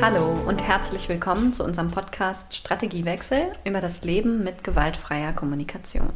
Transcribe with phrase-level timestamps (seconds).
[0.00, 6.10] Hallo und herzlich willkommen zu unserem Podcast Strategiewechsel über das Leben mit gewaltfreier Kommunikation.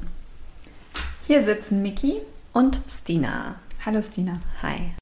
[1.26, 2.20] Hier sitzen Miki
[2.52, 3.56] und Stina.
[3.84, 4.40] Hallo Stina.
[4.62, 4.94] Hi.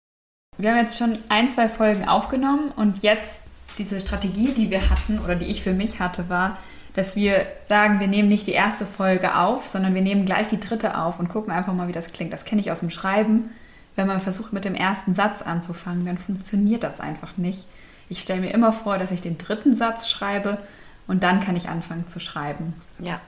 [0.59, 3.45] Wir haben jetzt schon ein, zwei Folgen aufgenommen und jetzt
[3.79, 6.59] diese Strategie, die wir hatten oder die ich für mich hatte, war,
[6.95, 10.61] dass wir sagen, wir nehmen nicht die erste Folge auf, sondern wir nehmen gleich die
[10.61, 12.33] dritte auf und gucken einfach mal, wie das klingt.
[12.33, 13.51] Das kenne ich aus dem Schreiben.
[13.97, 17.65] Wenn man versucht, mit dem ersten Satz anzufangen, dann funktioniert das einfach nicht.
[18.09, 20.59] Ich stelle mir immer vor, dass ich den dritten Satz schreibe
[21.07, 22.75] und dann kann ich anfangen zu schreiben.
[22.99, 23.21] Ja.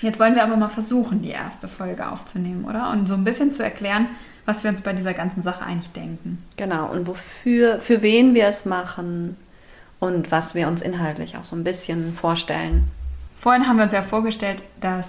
[0.00, 2.90] Jetzt wollen wir aber mal versuchen, die erste Folge aufzunehmen, oder?
[2.90, 4.08] Und so ein bisschen zu erklären,
[4.44, 6.44] was wir uns bei dieser ganzen Sache eigentlich denken.
[6.56, 9.36] Genau, und wofür, für wen wir es machen
[10.00, 12.88] und was wir uns inhaltlich auch so ein bisschen vorstellen.
[13.38, 15.06] Vorhin haben wir uns ja vorgestellt, dass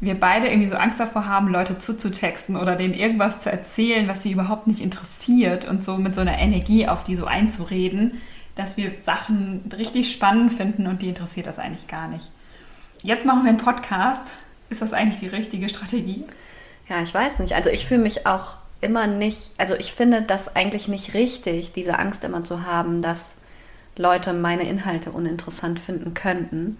[0.00, 4.22] wir beide irgendwie so Angst davor haben, Leute zuzutexten oder denen irgendwas zu erzählen, was
[4.22, 8.20] sie überhaupt nicht interessiert und so mit so einer Energie auf die so einzureden,
[8.54, 12.30] dass wir Sachen richtig spannend finden und die interessiert das eigentlich gar nicht.
[13.02, 14.22] Jetzt machen wir einen Podcast.
[14.70, 16.24] Ist das eigentlich die richtige Strategie?
[16.88, 17.54] Ja, ich weiß nicht.
[17.54, 21.98] Also ich fühle mich auch immer nicht, also ich finde das eigentlich nicht richtig, diese
[21.98, 23.36] Angst immer zu haben, dass
[23.96, 26.78] Leute meine Inhalte uninteressant finden könnten.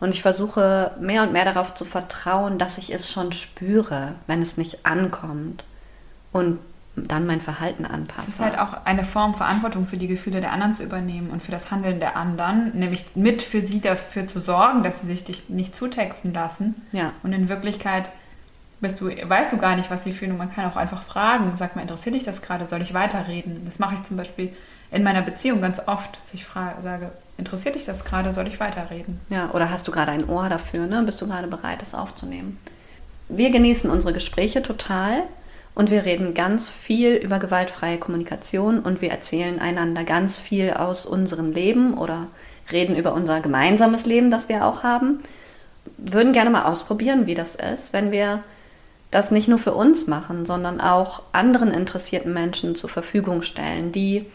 [0.00, 4.40] Und ich versuche mehr und mehr darauf zu vertrauen, dass ich es schon spüre, wenn
[4.40, 5.64] es nicht ankommt.
[6.32, 6.58] Und
[6.96, 8.22] dann mein Verhalten anpasse.
[8.22, 11.42] Es ist halt auch eine Form, Verantwortung für die Gefühle der anderen zu übernehmen und
[11.42, 15.24] für das Handeln der anderen, nämlich mit für sie dafür zu sorgen, dass sie sich
[15.24, 16.74] dich nicht zutexten lassen.
[16.92, 17.12] Ja.
[17.22, 18.10] Und in Wirklichkeit
[18.80, 21.52] bist du, weißt du gar nicht, was sie fühlen und man kann auch einfach fragen,
[21.54, 23.62] sag mal, interessiert dich das gerade, soll ich weiterreden?
[23.66, 24.52] Das mache ich zum Beispiel
[24.90, 28.60] in meiner Beziehung ganz oft, dass ich frage, sage, interessiert dich das gerade, soll ich
[28.60, 29.20] weiterreden?
[29.30, 31.02] Ja, oder hast du gerade ein Ohr dafür, ne?
[31.02, 32.58] Bist du gerade bereit, das aufzunehmen?
[33.28, 35.24] Wir genießen unsere Gespräche total
[35.74, 41.06] und wir reden ganz viel über gewaltfreie Kommunikation und wir erzählen einander ganz viel aus
[41.06, 42.28] unserem Leben oder
[42.70, 45.20] reden über unser gemeinsames Leben, das wir auch haben.
[45.96, 48.42] Würden gerne mal ausprobieren, wie das ist, wenn wir
[49.10, 54.26] das nicht nur für uns machen, sondern auch anderen interessierten Menschen zur Verfügung stellen, die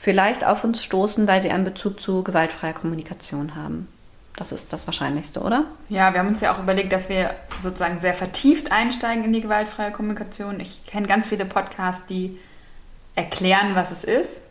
[0.00, 3.86] vielleicht auf uns stoßen, weil sie einen Bezug zu gewaltfreier Kommunikation haben.
[4.34, 5.64] Das ist das Wahrscheinlichste, oder?
[5.90, 9.42] Ja, wir haben uns ja auch überlegt, dass wir sozusagen sehr vertieft einsteigen in die
[9.42, 10.58] gewaltfreie Kommunikation.
[10.58, 12.38] Ich kenne ganz viele Podcasts, die
[13.14, 14.42] erklären, was es ist.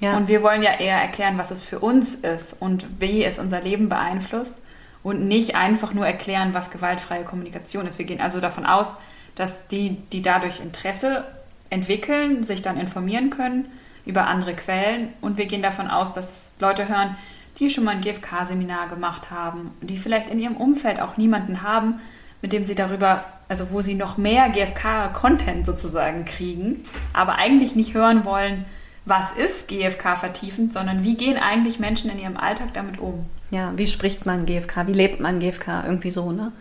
[0.00, 0.16] Ja.
[0.16, 3.60] Und wir wollen ja eher erklären, was es für uns ist und wie es unser
[3.60, 4.62] Leben beeinflusst
[5.02, 7.98] und nicht einfach nur erklären, was gewaltfreie Kommunikation ist.
[7.98, 8.96] Wir gehen also davon aus,
[9.34, 11.24] dass die, die dadurch Interesse
[11.68, 13.66] entwickeln, sich dann informieren können
[14.06, 17.16] über andere Quellen und wir gehen davon aus, dass Leute hören,
[17.58, 22.00] die schon mal ein GFK-Seminar gemacht haben, die vielleicht in ihrem Umfeld auch niemanden haben,
[22.42, 27.94] mit dem sie darüber, also wo sie noch mehr GFK-Content sozusagen kriegen, aber eigentlich nicht
[27.94, 28.64] hören wollen,
[29.06, 33.26] was ist GFK vertiefend, sondern wie gehen eigentlich Menschen in ihrem Alltag damit um?
[33.50, 34.86] Ja, wie spricht man GFK?
[34.86, 35.84] Wie lebt man GFK?
[35.84, 36.52] Irgendwie so, ne?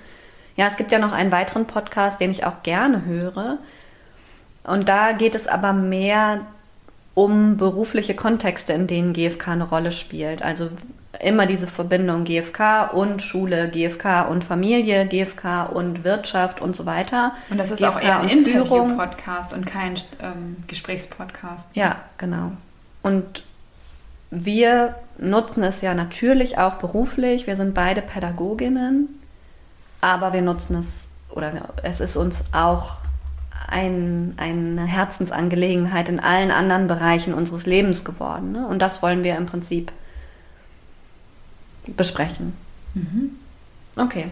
[0.56, 3.58] Ja, es gibt ja noch einen weiteren Podcast, den ich auch gerne höre.
[4.64, 6.42] Und da geht es aber mehr
[7.16, 10.42] um berufliche Kontexte, in denen GFK eine Rolle spielt.
[10.42, 10.70] Also
[11.20, 17.34] immer diese Verbindung GFK und Schule, GFK und Familie, GFK und Wirtschaft und so weiter.
[17.50, 21.70] Und das ist GFK auch eher ein Interview-Podcast und kein ähm, Gesprächspodcast.
[21.74, 22.52] Ja, genau.
[23.04, 23.44] Und
[24.32, 27.46] wir nutzen es ja natürlich auch beruflich.
[27.46, 29.08] Wir sind beide Pädagoginnen,
[30.02, 31.52] aber wir nutzen es oder
[31.84, 32.98] es ist uns auch
[33.68, 38.52] ein, eine Herzensangelegenheit in allen anderen Bereichen unseres Lebens geworden.
[38.52, 38.68] Ne?
[38.68, 39.92] Und das wollen wir im Prinzip
[41.88, 42.54] besprechen.
[42.94, 43.32] Mhm.
[43.96, 44.30] Okay.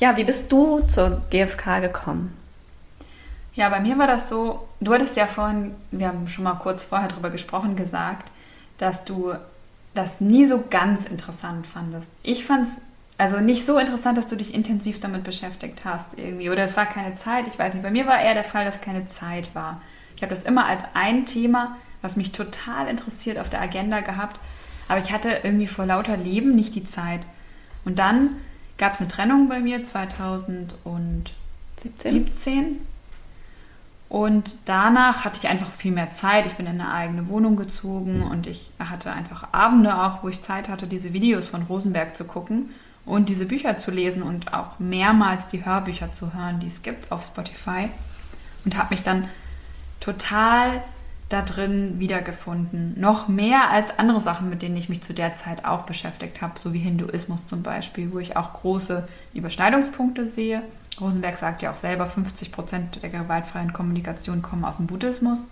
[0.00, 2.36] Ja, wie bist du zur GfK gekommen?
[3.54, 6.82] Ja, bei mir war das so, du hattest ja vorhin, wir haben schon mal kurz
[6.82, 8.30] vorher drüber gesprochen, gesagt,
[8.78, 9.32] dass du
[9.94, 12.10] das nie so ganz interessant fandest.
[12.24, 12.80] Ich fand es
[13.16, 16.50] also nicht so interessant, dass du dich intensiv damit beschäftigt hast irgendwie.
[16.50, 17.82] Oder es war keine Zeit, ich weiß nicht.
[17.82, 19.80] Bei mir war eher der Fall, dass keine Zeit war.
[20.16, 24.40] Ich habe das immer als ein Thema, was mich total interessiert, auf der Agenda gehabt.
[24.88, 27.20] Aber ich hatte irgendwie vor lauter Leben nicht die Zeit.
[27.84, 28.30] Und dann
[28.78, 32.80] gab es eine Trennung bei mir 2017.
[34.08, 36.46] Und danach hatte ich einfach viel mehr Zeit.
[36.46, 40.42] Ich bin in eine eigene Wohnung gezogen und ich hatte einfach Abende auch, wo ich
[40.42, 42.70] Zeit hatte, diese Videos von Rosenberg zu gucken
[43.06, 47.12] und diese Bücher zu lesen und auch mehrmals die Hörbücher zu hören, die es gibt
[47.12, 47.88] auf Spotify.
[48.64, 49.28] Und habe mich dann
[50.00, 50.82] total
[51.28, 52.98] da drin wiedergefunden.
[52.98, 56.58] Noch mehr als andere Sachen, mit denen ich mich zu der Zeit auch beschäftigt habe,
[56.58, 60.62] so wie Hinduismus zum Beispiel, wo ich auch große Überschneidungspunkte sehe.
[61.00, 65.48] Rosenberg sagt ja auch selber, 50 Prozent der gewaltfreien Kommunikation kommen aus dem Buddhismus.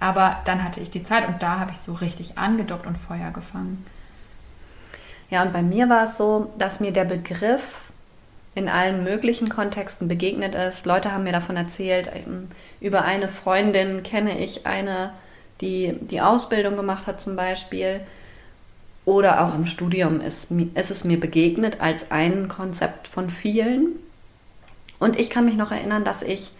[0.00, 3.30] Aber dann hatte ich die Zeit und da habe ich so richtig angedockt und Feuer
[3.30, 3.84] gefangen.
[5.30, 7.88] Ja, und bei mir war es so, dass mir der Begriff
[8.54, 10.84] in allen möglichen Kontexten begegnet ist.
[10.84, 12.10] Leute haben mir davon erzählt.
[12.14, 12.48] Ähm,
[12.80, 15.12] über eine Freundin kenne ich eine,
[15.60, 18.00] die die Ausbildung gemacht hat zum Beispiel.
[19.04, 24.00] Oder auch im Studium ist, ist es mir begegnet als ein Konzept von vielen.
[24.98, 26.52] Und ich kann mich noch erinnern, dass ich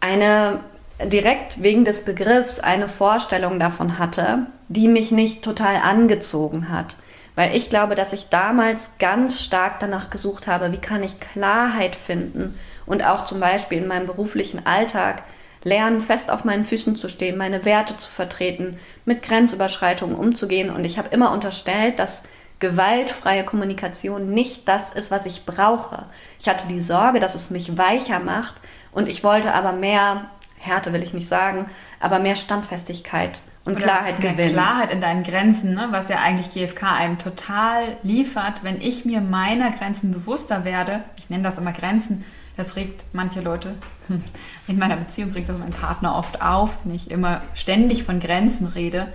[0.00, 0.60] eine
[1.02, 6.96] direkt wegen des Begriffs eine Vorstellung davon hatte, die mich nicht total angezogen hat.
[7.34, 11.96] Weil ich glaube, dass ich damals ganz stark danach gesucht habe, wie kann ich Klarheit
[11.96, 15.24] finden und auch zum Beispiel in meinem beruflichen Alltag
[15.64, 20.70] lernen, fest auf meinen Füßen zu stehen, meine Werte zu vertreten, mit Grenzüberschreitungen umzugehen.
[20.70, 22.22] Und ich habe immer unterstellt, dass
[22.60, 26.06] gewaltfreie Kommunikation nicht das ist, was ich brauche.
[26.38, 28.56] Ich hatte die Sorge, dass es mich weicher macht
[28.92, 33.84] und ich wollte aber mehr Härte, will ich nicht sagen, aber mehr Standfestigkeit und Oder
[33.84, 34.52] Klarheit gewinnen.
[34.52, 35.88] Klarheit in deinen Grenzen, ne?
[35.90, 41.00] was ja eigentlich GFK einem total liefert, wenn ich mir meiner Grenzen bewusster werde.
[41.18, 42.24] Ich nenne das immer Grenzen.
[42.56, 43.74] Das regt manche Leute
[44.68, 48.66] in meiner Beziehung regt das mein Partner oft auf, wenn ich immer ständig von Grenzen
[48.66, 49.08] rede.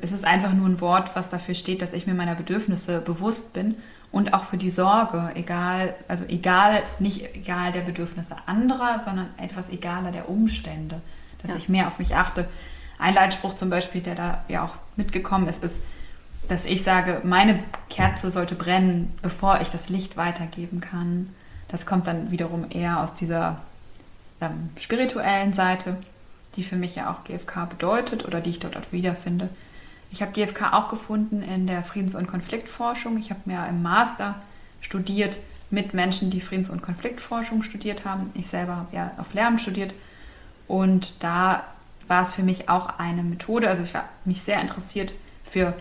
[0.00, 3.52] Es ist einfach nur ein Wort, was dafür steht, dass ich mir meiner Bedürfnisse bewusst
[3.52, 3.76] bin
[4.10, 9.68] und auch für die Sorge, egal, also egal, nicht egal der Bedürfnisse anderer, sondern etwas
[9.68, 11.02] egaler der Umstände,
[11.42, 11.56] dass ja.
[11.58, 12.48] ich mehr auf mich achte.
[12.98, 15.82] Ein Leitspruch zum Beispiel, der da ja auch mitgekommen ist, ist,
[16.48, 21.34] dass ich sage, meine Kerze sollte brennen, bevor ich das Licht weitergeben kann.
[21.68, 23.60] Das kommt dann wiederum eher aus dieser
[24.40, 25.96] ähm, spirituellen Seite,
[26.54, 29.48] die für mich ja auch GFK bedeutet oder die ich dort auch wiederfinde.
[30.10, 33.18] Ich habe GFK auch gefunden in der Friedens- und Konfliktforschung.
[33.18, 34.36] Ich habe mir im Master
[34.80, 35.38] studiert
[35.70, 38.30] mit Menschen, die Friedens- und Konfliktforschung studiert haben.
[38.34, 39.92] Ich selber habe ja auf Lehramt studiert.
[40.68, 41.64] Und da
[42.08, 43.68] war es für mich auch eine Methode.
[43.68, 45.12] Also ich war mich sehr interessiert
[45.44, 45.74] für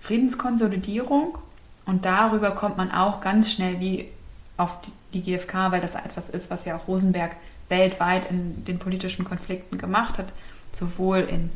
[0.00, 1.38] Friedenskonsolidierung.
[1.86, 4.08] Und darüber kommt man auch ganz schnell wie
[4.56, 4.78] auf
[5.12, 7.32] die GfK, weil das etwas ist, was ja auch Rosenberg
[7.68, 10.26] weltweit in den politischen Konflikten gemacht hat,
[10.72, 11.50] sowohl in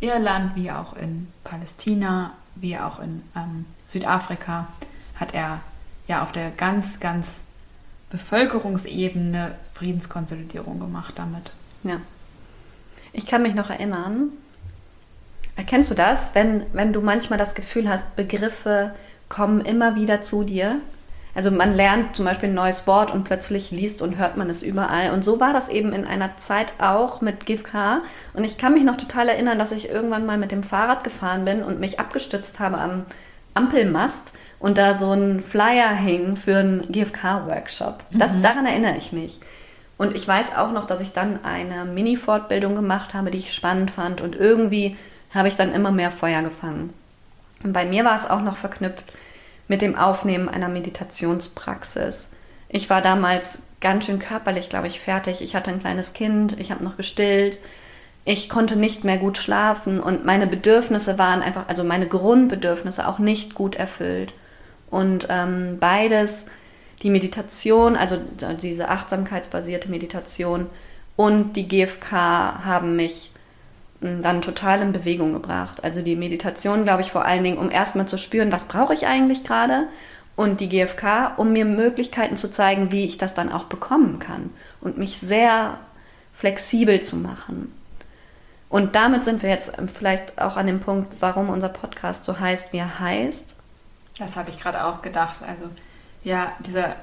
[0.00, 4.68] Irland wie auch in Palästina, wie auch in ähm, Südafrika,
[5.16, 5.60] hat er
[6.06, 7.42] ja auf der ganz, ganz
[8.10, 11.50] Bevölkerungsebene Friedenskonsolidierung gemacht damit.
[11.82, 12.00] Ja.
[13.14, 14.30] Ich kann mich noch erinnern,
[15.56, 18.94] erkennst du das, wenn, wenn du manchmal das Gefühl hast, Begriffe
[19.28, 20.80] kommen immer wieder zu dir
[21.34, 24.62] also man lernt zum Beispiel ein neues Wort und plötzlich liest und hört man es
[24.62, 25.10] überall.
[25.10, 28.02] Und so war das eben in einer Zeit auch mit GFK.
[28.34, 31.44] Und ich kann mich noch total erinnern, dass ich irgendwann mal mit dem Fahrrad gefahren
[31.44, 33.04] bin und mich abgestützt habe am
[33.54, 38.04] Ampelmast und da so ein Flyer hing für einen GFK-Workshop.
[38.10, 38.42] Mhm.
[38.42, 39.40] Daran erinnere ich mich.
[39.96, 43.90] Und ich weiß auch noch, dass ich dann eine Mini-Fortbildung gemacht habe, die ich spannend
[43.90, 44.20] fand.
[44.20, 44.96] Und irgendwie
[45.32, 46.92] habe ich dann immer mehr Feuer gefangen.
[47.62, 49.04] Und bei mir war es auch noch verknüpft
[49.68, 52.30] mit dem Aufnehmen einer Meditationspraxis.
[52.68, 55.42] Ich war damals ganz schön körperlich, glaube ich, fertig.
[55.42, 57.58] Ich hatte ein kleines Kind, ich habe noch gestillt.
[58.24, 63.18] Ich konnte nicht mehr gut schlafen und meine Bedürfnisse waren einfach, also meine Grundbedürfnisse auch
[63.18, 64.32] nicht gut erfüllt.
[64.90, 66.46] Und ähm, beides,
[67.04, 68.18] die Meditation, also
[68.62, 70.66] diese achtsamkeitsbasierte Meditation
[71.16, 72.10] und die GFK
[72.64, 73.30] haben mich
[74.00, 75.84] dann total in Bewegung gebracht.
[75.84, 79.06] Also die Meditation, glaube ich, vor allen Dingen, um erstmal zu spüren, was brauche ich
[79.06, 79.86] eigentlich gerade
[80.34, 84.50] und die GFK, um mir Möglichkeiten zu zeigen, wie ich das dann auch bekommen kann
[84.80, 85.78] und mich sehr
[86.32, 87.72] flexibel zu machen.
[88.70, 92.72] Und damit sind wir jetzt vielleicht auch an dem Punkt, warum unser Podcast so heißt,
[92.72, 93.54] wie er heißt.
[94.18, 95.36] Das habe ich gerade auch gedacht.
[95.46, 95.70] Also
[96.24, 96.96] ja, dieser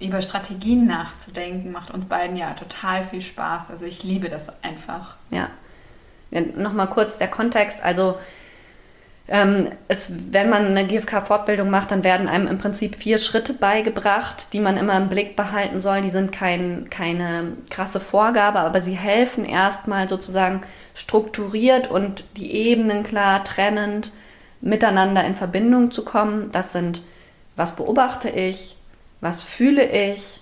[0.00, 3.70] über Strategien nachzudenken macht uns beiden ja total viel Spaß.
[3.70, 5.16] Also ich liebe das einfach.
[5.30, 5.50] Ja,
[6.30, 7.82] Nochmal kurz der Kontext.
[7.82, 8.16] Also
[9.26, 14.52] ähm, es, wenn man eine GFK-Fortbildung macht, dann werden einem im Prinzip vier Schritte beigebracht,
[14.52, 16.02] die man immer im Blick behalten soll.
[16.02, 20.62] Die sind kein, keine krasse Vorgabe, aber sie helfen erstmal sozusagen
[20.94, 24.12] strukturiert und die Ebenen klar trennend
[24.60, 26.50] miteinander in Verbindung zu kommen.
[26.52, 27.02] Das sind,
[27.60, 28.78] was beobachte ich,
[29.20, 30.40] was fühle ich,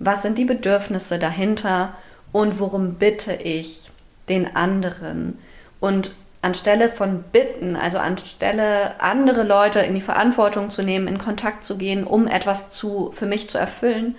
[0.00, 1.94] was sind die Bedürfnisse dahinter
[2.32, 3.90] und worum bitte ich
[4.28, 5.38] den anderen.
[5.78, 6.10] Und
[6.42, 11.76] anstelle von bitten, also anstelle andere Leute in die Verantwortung zu nehmen, in Kontakt zu
[11.76, 14.16] gehen, um etwas zu, für mich zu erfüllen,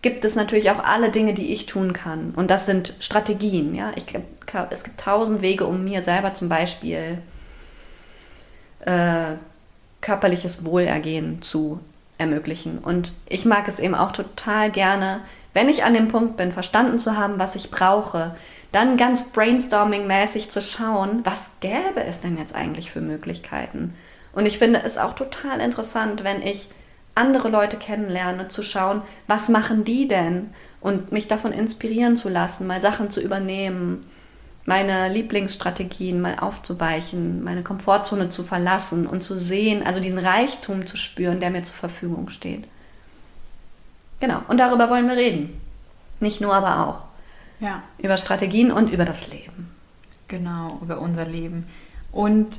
[0.00, 2.34] gibt es natürlich auch alle Dinge, die ich tun kann.
[2.36, 3.74] Und das sind Strategien.
[3.74, 3.90] Ja?
[3.96, 4.06] Ich,
[4.70, 7.18] es gibt tausend Wege, um mir selber zum Beispiel
[8.84, 9.32] äh,
[10.04, 11.80] körperliches Wohlergehen zu
[12.18, 12.78] ermöglichen.
[12.78, 15.22] Und ich mag es eben auch total gerne,
[15.54, 18.34] Wenn ich an dem Punkt bin, verstanden zu haben, was ich brauche,
[18.72, 23.94] dann ganz brainstorming-mäßig zu schauen, was gäbe es denn jetzt eigentlich für Möglichkeiten?
[24.32, 26.68] Und ich finde es auch total interessant, wenn ich
[27.14, 30.50] andere Leute kennenlerne, zu schauen, was machen die denn?
[30.80, 34.04] Und mich davon inspirieren zu lassen, mal Sachen zu übernehmen,
[34.66, 40.96] meine Lieblingsstrategien mal aufzuweichen, meine Komfortzone zu verlassen und zu sehen, also diesen Reichtum zu
[40.96, 42.64] spüren, der mir zur Verfügung steht.
[44.20, 45.60] Genau, und darüber wollen wir reden.
[46.20, 47.04] Nicht nur, aber auch.
[47.60, 47.82] Ja.
[47.98, 49.74] Über Strategien und über das Leben.
[50.28, 51.66] Genau, über unser Leben.
[52.10, 52.58] Und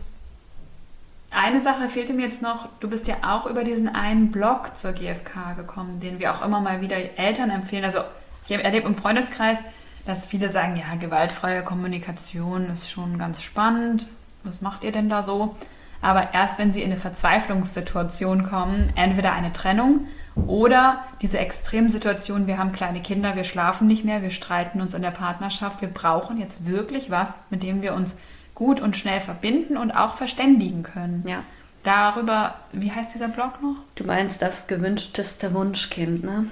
[1.32, 2.70] eine Sache fehlte mir jetzt noch.
[2.80, 6.62] Du bist ja auch über diesen einen Blog zur GfK gekommen, den wir auch immer
[6.62, 7.84] mal wieder Eltern empfehlen.
[7.84, 8.00] Also
[8.48, 9.60] ich erlebe im Freundeskreis,
[10.06, 14.08] dass viele sagen, ja, gewaltfreie Kommunikation ist schon ganz spannend.
[14.44, 15.56] Was macht ihr denn da so?
[16.02, 20.08] Aber erst wenn sie in eine Verzweiflungssituation kommen, entweder eine Trennung
[20.46, 25.02] oder diese Extremsituation, wir haben kleine Kinder, wir schlafen nicht mehr, wir streiten uns in
[25.02, 28.16] der Partnerschaft, wir brauchen jetzt wirklich was, mit dem wir uns
[28.54, 31.24] gut und schnell verbinden und auch verständigen können.
[31.26, 31.44] Ja.
[31.84, 33.78] Darüber, wie heißt dieser Blog noch?
[33.96, 36.46] Du meinst das gewünschteste Wunschkind, ne?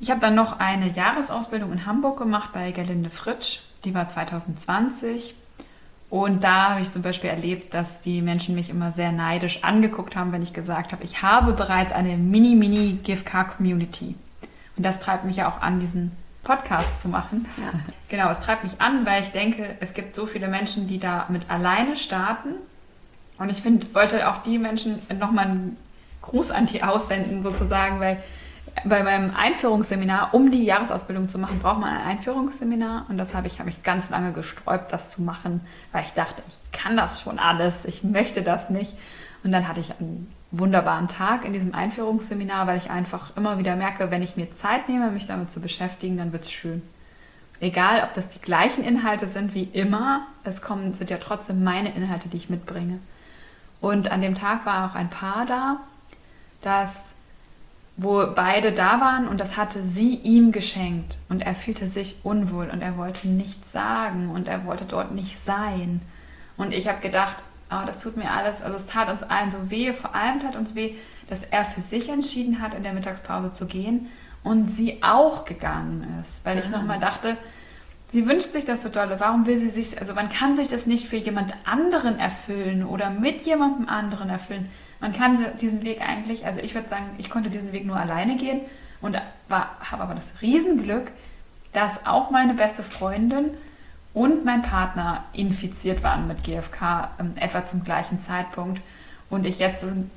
[0.00, 3.60] Ich habe dann noch eine Jahresausbildung in Hamburg gemacht bei Gerlinde Fritsch.
[3.84, 5.34] Die war 2020.
[6.08, 10.16] Und da habe ich zum Beispiel erlebt, dass die Menschen mich immer sehr neidisch angeguckt
[10.16, 14.14] haben, wenn ich gesagt habe, ich habe bereits eine Mini-Mini-GFK-Community.
[14.76, 17.46] Und das treibt mich ja auch an, diesen Podcast zu machen.
[17.58, 17.78] Ja.
[18.08, 21.26] Genau, es treibt mich an, weil ich denke, es gibt so viele Menschen, die da
[21.28, 22.54] mit alleine starten.
[23.38, 25.76] Und ich finde, wollte auch die Menschen nochmal einen
[26.22, 28.20] Gruß an die aussenden, sozusagen, weil
[28.84, 33.06] bei meinem Einführungsseminar, um die Jahresausbildung zu machen, braucht man ein Einführungsseminar.
[33.08, 35.60] Und das habe ich, habe ich ganz lange gesträubt, das zu machen,
[35.92, 38.94] weil ich dachte, ich kann das schon alles, ich möchte das nicht.
[39.42, 43.76] Und dann hatte ich einen wunderbaren Tag in diesem Einführungsseminar, weil ich einfach immer wieder
[43.76, 46.82] merke, wenn ich mir Zeit nehme, mich damit zu beschäftigen, dann wird es schön.
[47.60, 51.94] Egal, ob das die gleichen Inhalte sind wie immer, es kommen, sind ja trotzdem meine
[51.94, 52.98] Inhalte, die ich mitbringe.
[53.80, 55.80] Und an dem Tag war auch ein Paar da,
[56.62, 57.16] das
[58.02, 61.18] wo beide da waren und das hatte sie ihm geschenkt.
[61.28, 65.38] Und er fühlte sich unwohl und er wollte nichts sagen und er wollte dort nicht
[65.38, 66.00] sein.
[66.56, 67.36] Und ich habe gedacht,
[67.70, 70.56] oh, das tut mir alles, also es tat uns allen so weh, vor allem tat
[70.56, 70.94] uns weh,
[71.28, 74.08] dass er für sich entschieden hat, in der Mittagspause zu gehen
[74.42, 76.72] und sie auch gegangen ist, weil ich mhm.
[76.72, 77.36] nochmal dachte,
[78.08, 80.86] sie wünscht sich das so dolle, warum will sie sich, also man kann sich das
[80.86, 86.46] nicht für jemand anderen erfüllen oder mit jemandem anderen erfüllen man kann diesen Weg eigentlich,
[86.46, 88.60] also ich würde sagen, ich konnte diesen Weg nur alleine gehen
[89.00, 91.10] und habe aber das Riesenglück,
[91.72, 93.50] dass auch meine beste Freundin
[94.12, 98.82] und mein Partner infiziert waren mit GFK, ähm, etwa zum gleichen Zeitpunkt.
[99.28, 100.10] Und ich jetzt ähm,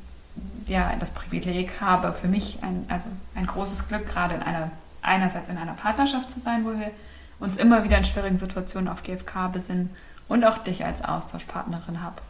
[0.68, 4.72] ja, das Privileg habe, für mich ein, also ein großes Glück, gerade in einer,
[5.02, 6.92] einerseits in einer Partnerschaft zu sein, wo wir
[7.40, 9.92] uns immer wieder in schwierigen Situationen auf GFK besinnen
[10.28, 12.22] und auch dich als Austauschpartnerin habe.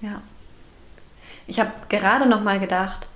[0.00, 0.20] Ja,
[1.46, 3.08] ich habe gerade noch mal gedacht,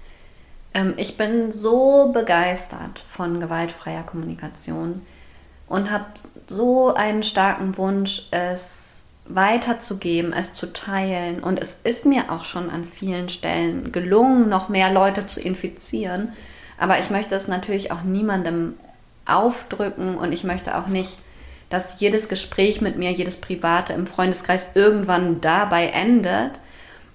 [0.75, 5.03] ähm, ich bin so begeistert von gewaltfreier Kommunikation
[5.69, 6.07] und habe
[6.47, 11.43] so einen starken Wunsch, es weiterzugeben, es zu teilen.
[11.43, 16.33] Und es ist mir auch schon an vielen Stellen gelungen, noch mehr Leute zu infizieren.
[16.79, 18.75] Aber ich möchte es natürlich auch niemandem
[19.25, 21.19] aufdrücken und ich möchte auch nicht,
[21.71, 26.53] dass jedes Gespräch mit mir, jedes Private im Freundeskreis irgendwann dabei endet,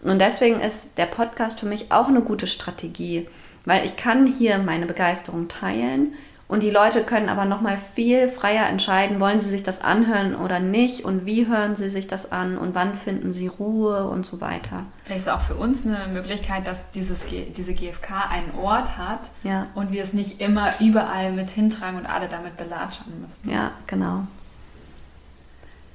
[0.04, 3.28] und deswegen ist der Podcast für mich auch eine gute Strategie,
[3.66, 6.14] weil ich kann hier meine Begeisterung teilen
[6.48, 10.36] und die Leute können aber noch mal viel freier entscheiden, wollen sie sich das anhören
[10.36, 14.26] oder nicht und wie hören sie sich das an und wann finden sie Ruhe und
[14.26, 14.86] so weiter.
[15.04, 19.68] Vielleicht ist auch für uns eine Möglichkeit, dass dieses, diese GfK einen Ort hat ja.
[19.76, 23.50] und wir es nicht immer überall mit hintragen und alle damit belatschern müssen.
[23.50, 24.26] Ja, genau.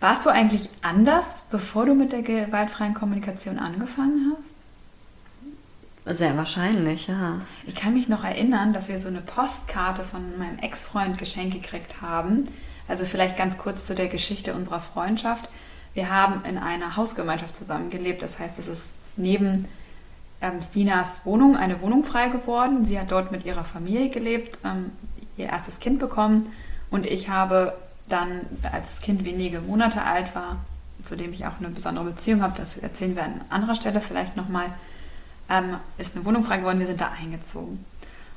[0.03, 6.17] Warst du eigentlich anders, bevor du mit der gewaltfreien Kommunikation angefangen hast?
[6.19, 7.41] Sehr wahrscheinlich, ja.
[7.69, 12.03] Ich kann mich noch erinnern, dass wir so eine Postkarte von meinem Ex-Freund geschenkt gekriegt
[12.03, 12.49] haben.
[12.89, 15.49] Also vielleicht ganz kurz zu der Geschichte unserer Freundschaft.
[15.95, 18.23] Wir haben in einer Hausgemeinschaft zusammengelebt.
[18.23, 19.69] Das heißt, es ist neben
[20.41, 22.85] ähm, Stinas Wohnung eine Wohnung frei geworden.
[22.85, 24.91] Sie hat dort mit ihrer Familie gelebt, ähm,
[25.37, 26.51] ihr erstes Kind bekommen
[26.91, 27.75] und ich habe
[28.13, 28.41] dann,
[28.71, 30.59] als das Kind wenige Monate alt war,
[31.03, 34.37] zu dem ich auch eine besondere Beziehung habe, das erzählen wir an anderer Stelle vielleicht
[34.37, 34.67] nochmal,
[35.49, 37.85] ähm, ist eine Wohnung frei geworden, wir sind da eingezogen.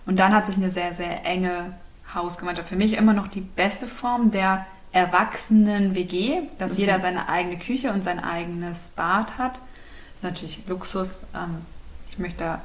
[0.05, 1.73] Und dann hat sich eine sehr, sehr enge
[2.13, 6.79] Hausgemeinschaft, für mich immer noch die beste Form der Erwachsenen-WG, dass mhm.
[6.79, 9.55] jeder seine eigene Küche und sein eigenes Bad hat.
[9.55, 11.23] Das ist natürlich Luxus.
[11.35, 11.57] Ähm,
[12.09, 12.59] ich möchte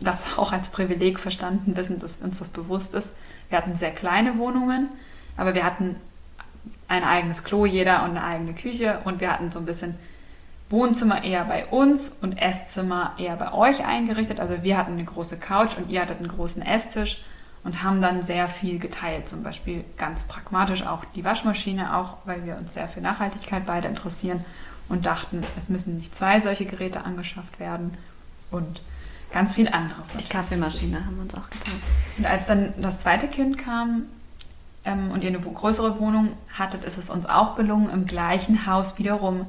[0.00, 3.12] das auch als Privileg verstanden wissen, dass uns das bewusst ist.
[3.48, 4.88] Wir hatten sehr kleine Wohnungen
[5.36, 5.96] Aber wir hatten
[6.88, 9.96] ein eigenes Klo jeder und eine eigene Küche und wir hatten so ein bisschen
[10.70, 14.40] Wohnzimmer eher bei uns und Esszimmer eher bei euch eingerichtet.
[14.40, 17.22] Also wir hatten eine große Couch und ihr hattet einen großen Esstisch
[17.64, 19.28] und haben dann sehr viel geteilt.
[19.28, 23.88] Zum Beispiel ganz pragmatisch auch die Waschmaschine, auch weil wir uns sehr für Nachhaltigkeit beide
[23.88, 24.44] interessieren
[24.88, 27.96] und dachten, es müssen nicht zwei solche Geräte angeschafft werden
[28.50, 28.82] und
[29.32, 30.08] ganz viel anderes.
[30.18, 31.80] Die Kaffeemaschine haben wir uns auch geteilt.
[32.18, 34.04] Und als dann das zweite Kind kam
[34.84, 38.98] ähm, und ihr eine größere Wohnung hattet, ist es uns auch gelungen, im gleichen Haus
[38.98, 39.46] wiederum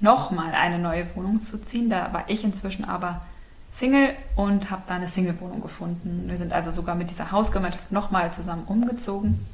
[0.00, 1.90] nochmal eine neue Wohnung zu ziehen.
[1.90, 3.22] Da war ich inzwischen aber
[3.70, 6.24] Single und habe da eine Single-Wohnung gefunden.
[6.28, 9.44] Wir sind also sogar mit dieser Hausgemeinschaft nochmal zusammen umgezogen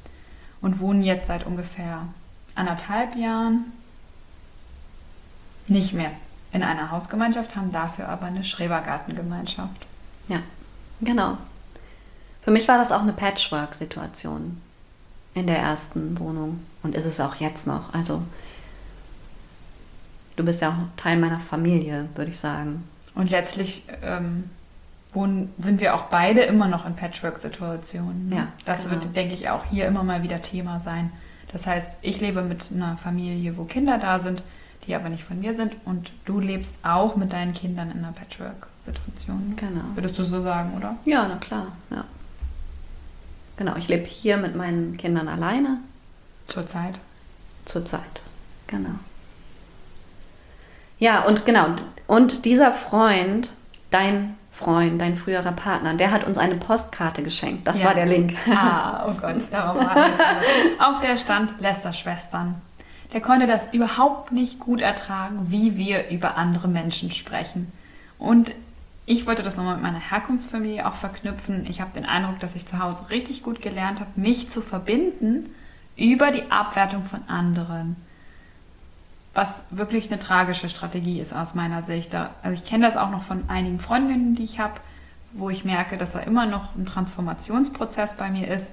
[0.60, 2.02] und wohnen jetzt seit ungefähr
[2.54, 3.72] anderthalb Jahren
[5.66, 6.10] nicht mehr
[6.52, 9.86] in einer Hausgemeinschaft, haben dafür aber eine Schrebergartengemeinschaft.
[10.28, 10.40] Ja,
[11.00, 11.38] genau.
[12.42, 14.60] Für mich war das auch eine Patchwork-Situation
[15.34, 17.92] in der ersten Wohnung und ist es auch jetzt noch.
[17.94, 18.22] Also
[20.36, 22.84] du bist ja auch Teil meiner Familie, würde ich sagen.
[23.14, 24.44] Und letztlich ähm,
[25.12, 28.28] wohnen, sind wir auch beide immer noch in Patchwork-Situationen.
[28.28, 28.36] Ne?
[28.36, 29.02] Ja, das genau.
[29.02, 31.12] wird, denke ich, auch hier immer mal wieder Thema sein.
[31.52, 34.42] Das heißt, ich lebe mit einer Familie, wo Kinder da sind,
[34.86, 35.76] die aber nicht von mir sind.
[35.84, 39.54] Und du lebst auch mit deinen Kindern in einer Patchwork-Situation.
[39.56, 39.84] Genau.
[39.94, 40.96] Würdest du so sagen, oder?
[41.04, 42.04] Ja, na klar, ja.
[43.56, 45.78] Genau, ich lebe hier mit meinen Kindern alleine.
[46.46, 46.98] Zurzeit.
[47.64, 48.20] Zurzeit,
[48.66, 48.94] genau.
[50.98, 51.66] Ja, und genau,
[52.06, 53.52] und dieser Freund,
[53.90, 57.66] dein Freund, dein früherer Partner, der hat uns eine Postkarte geschenkt.
[57.66, 57.88] Das ja.
[57.88, 58.34] war der Link.
[58.48, 62.60] Ah, oh Gott, darauf waren wir Auf der stand Lester-Schwestern.
[63.12, 67.72] Der konnte das überhaupt nicht gut ertragen, wie wir über andere Menschen sprechen.
[68.18, 68.54] Und
[69.06, 71.66] ich wollte das nochmal mit meiner Herkunftsfamilie auch verknüpfen.
[71.66, 75.48] Ich habe den Eindruck, dass ich zu Hause richtig gut gelernt habe, mich zu verbinden
[75.96, 77.96] über die Abwertung von anderen
[79.34, 82.14] was wirklich eine tragische Strategie ist aus meiner Sicht.
[82.14, 84.74] Also ich kenne das auch noch von einigen Freundinnen, die ich habe,
[85.32, 88.72] wo ich merke, dass da immer noch ein Transformationsprozess bei mir ist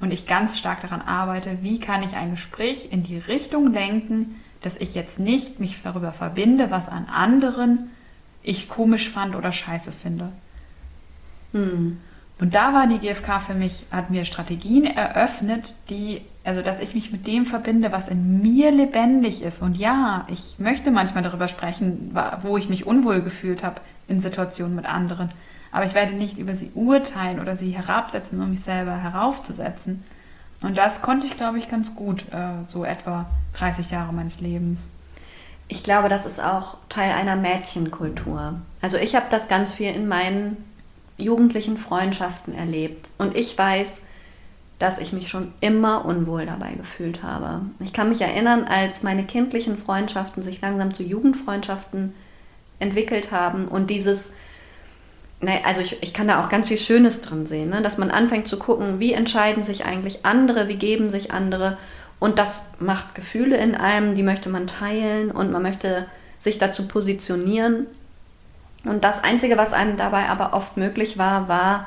[0.00, 4.40] und ich ganz stark daran arbeite, wie kann ich ein Gespräch in die Richtung lenken,
[4.60, 7.90] dass ich jetzt nicht mich darüber verbinde, was an anderen
[8.44, 10.30] ich komisch fand oder scheiße finde.
[11.52, 11.98] Hm.
[12.40, 16.94] Und da war die GfK für mich, hat mir Strategien eröffnet, die also, dass ich
[16.94, 19.62] mich mit dem verbinde, was in mir lebendig ist.
[19.62, 24.76] Und ja, ich möchte manchmal darüber sprechen, wo ich mich unwohl gefühlt habe in Situationen
[24.76, 25.30] mit anderen.
[25.72, 30.04] Aber ich werde nicht über sie urteilen oder sie herabsetzen, um mich selber heraufzusetzen.
[30.60, 34.88] Und das konnte ich, glaube ich, ganz gut, äh, so etwa 30 Jahre meines Lebens.
[35.68, 38.54] Ich glaube, das ist auch Teil einer Mädchenkultur.
[38.82, 40.56] Also ich habe das ganz viel in meinen
[41.16, 43.10] jugendlichen Freundschaften erlebt.
[43.18, 44.02] Und ich weiß,
[44.78, 47.62] dass ich mich schon immer unwohl dabei gefühlt habe.
[47.80, 52.12] Ich kann mich erinnern, als meine kindlichen Freundschaften sich langsam zu Jugendfreundschaften
[52.80, 54.32] entwickelt haben und dieses,
[55.62, 57.82] also ich, ich kann da auch ganz viel Schönes drin sehen, ne?
[57.82, 61.78] dass man anfängt zu gucken, wie entscheiden sich eigentlich andere, wie geben sich andere
[62.24, 66.06] und das macht Gefühle in einem, die möchte man teilen und man möchte
[66.38, 67.86] sich dazu positionieren.
[68.86, 71.86] Und das Einzige, was einem dabei aber oft möglich war, war,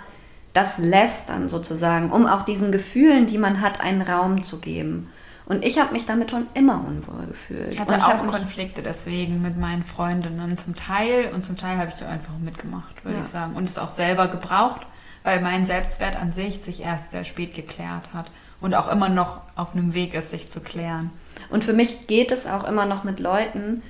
[0.54, 5.10] das Lästern sozusagen, um auch diesen Gefühlen, die man hat, einen Raum zu geben.
[5.48, 7.72] Und ich habe mich damit schon immer unwohl gefühlt.
[7.72, 11.80] Ich hatte und ich auch Konflikte deswegen mit meinen Freundinnen zum Teil und zum Teil
[11.80, 13.24] habe ich da einfach mitgemacht, würde ja.
[13.24, 13.56] ich sagen.
[13.56, 14.82] Und es auch selber gebraucht,
[15.24, 18.30] weil mein Selbstwert an sich sich erst sehr spät geklärt hat
[18.62, 21.12] und auch immer noch auf einem Weg ist, sich zu klären.
[21.50, 23.82] Und für mich geht es auch immer noch mit Leuten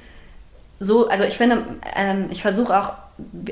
[0.79, 1.63] so, also ich finde,
[1.95, 2.93] ähm, ich versuche auch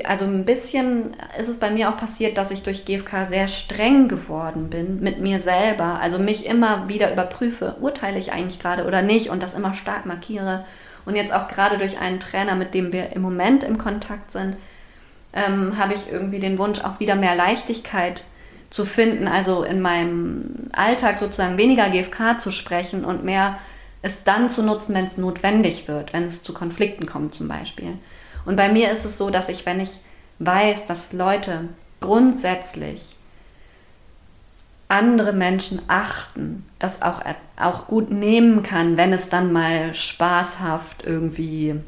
[0.04, 4.06] also ein bisschen ist es bei mir auch passiert, dass ich durch GFK sehr streng
[4.06, 5.98] geworden bin mit mir selber.
[6.00, 10.06] Also mich immer wieder überprüfe, urteile ich eigentlich gerade oder nicht und das immer stark
[10.06, 10.64] markiere.
[11.04, 14.56] Und jetzt auch gerade durch einen Trainer, mit dem wir im Moment im Kontakt sind,
[15.32, 18.24] ähm, habe ich irgendwie den Wunsch, auch wieder mehr Leichtigkeit zu
[18.84, 23.58] finden, also in meinem Alltag sozusagen weniger GFK zu sprechen und mehr
[24.02, 27.98] es dann zu nutzen, wenn es notwendig wird, wenn es zu Konflikten kommt zum Beispiel.
[28.44, 29.98] Und bei mir ist es so, dass ich, wenn ich
[30.38, 31.68] weiß, dass Leute
[32.00, 33.16] grundsätzlich
[34.88, 37.20] andere Menschen achten, das auch,
[37.56, 41.80] auch gut nehmen kann, wenn es dann mal spaßhaft irgendwie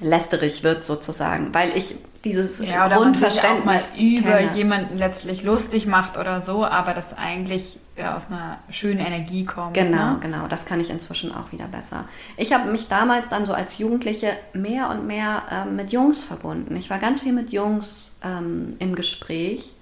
[0.00, 4.56] lästerig wird sozusagen, weil ich dieses ja, oder Grundverständnis man sich auch mal über kenne.
[4.56, 9.74] jemanden letztlich lustig macht oder so, aber das eigentlich aus einer schönen Energie kommt.
[9.74, 10.18] Genau, ne?
[10.20, 12.04] genau, das kann ich inzwischen auch wieder besser.
[12.36, 16.76] Ich habe mich damals dann so als Jugendliche mehr und mehr ähm, mit Jungs verbunden.
[16.76, 19.72] Ich war ganz viel mit Jungs ähm, im Gespräch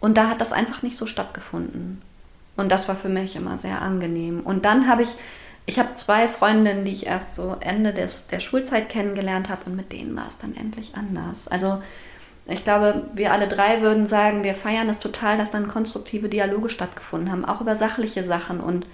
[0.00, 2.02] und da hat das einfach nicht so stattgefunden.
[2.56, 4.40] Und das war für mich immer sehr angenehm.
[4.40, 5.14] Und dann habe ich,
[5.66, 9.76] ich habe zwei Freundinnen, die ich erst so Ende des, der Schulzeit kennengelernt habe und
[9.76, 11.48] mit denen war es dann endlich anders.
[11.48, 11.80] Also
[12.46, 16.70] ich glaube, wir alle drei würden sagen, wir feiern es total, dass dann konstruktive Dialoge
[16.70, 18.86] stattgefunden haben, auch über sachliche Sachen und